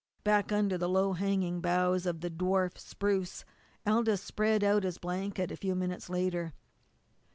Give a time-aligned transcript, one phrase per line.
[0.23, 3.45] Back under the low hanging boughs of the dwarf spruce
[3.85, 6.53] Aldous spread out his blanket a few minutes later.